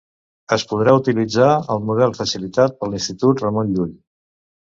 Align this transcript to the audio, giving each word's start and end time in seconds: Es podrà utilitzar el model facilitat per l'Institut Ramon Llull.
Es 0.55 0.63
podrà 0.69 0.93
utilitzar 0.99 1.49
el 1.75 1.83
model 1.89 2.15
facilitat 2.21 2.75
per 2.79 2.89
l'Institut 2.93 3.43
Ramon 3.45 3.73
Llull. 3.77 3.93